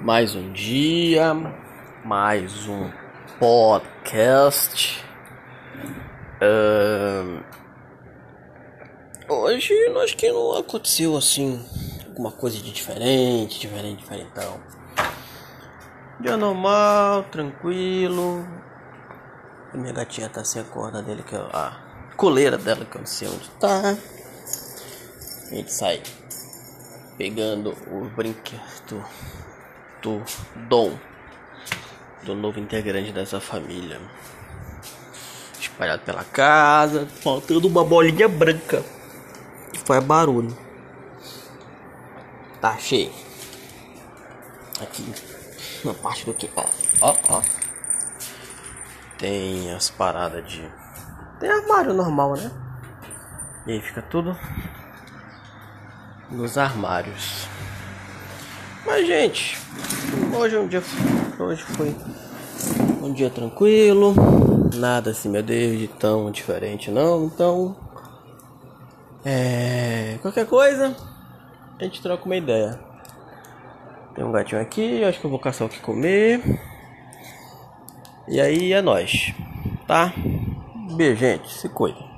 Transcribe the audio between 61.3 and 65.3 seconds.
hoje foi um dia tranquilo, nada assim,